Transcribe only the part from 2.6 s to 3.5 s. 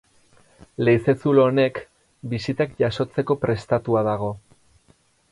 jasotzeko